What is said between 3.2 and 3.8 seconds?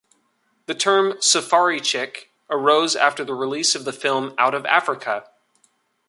the release